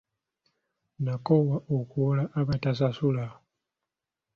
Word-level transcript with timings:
Nakoowa 1.05 1.57
okuwola 1.77 2.23
abatasasula. 2.39 3.25